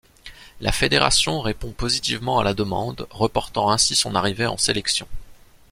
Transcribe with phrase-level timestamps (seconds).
[0.61, 5.07] La fédération répond positivement à la demande, reportant ainsi son arrivée en sélection.